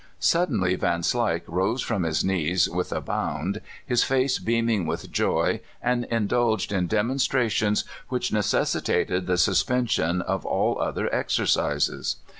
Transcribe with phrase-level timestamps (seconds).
[0.17, 6.05] Suddenly Vanslyke rose from his knees with a bound, his face beaming with joy, and
[6.05, 12.15] in dulged in demonstrations which necessitated the suspension of all other exercises.